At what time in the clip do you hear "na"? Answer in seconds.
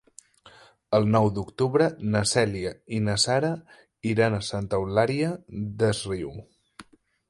2.15-2.23, 3.11-3.17